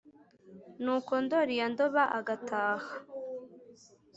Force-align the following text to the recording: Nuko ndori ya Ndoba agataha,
Nuko 0.83 1.13
ndori 1.23 1.53
ya 1.59 1.67
Ndoba 1.71 2.03
agataha, 2.17 2.93